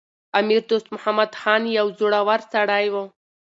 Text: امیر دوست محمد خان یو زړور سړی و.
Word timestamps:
امیر 0.39 0.61
دوست 0.69 0.85
محمد 0.95 1.31
خان 1.41 1.63
یو 1.77 1.85
زړور 1.99 2.39
سړی 2.53 2.85
و. 2.93 2.95